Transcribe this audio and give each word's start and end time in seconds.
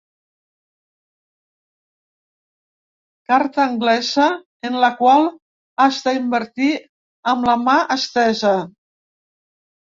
Carta 3.33 3.61
anglesa 3.65 4.25
en 4.71 4.79
la 4.85 4.89
qual 5.03 5.27
has 5.85 6.01
d'invertir 6.07 6.71
amb 7.35 7.47
la 7.51 7.57
mà 7.69 7.77
estesa. 7.99 8.57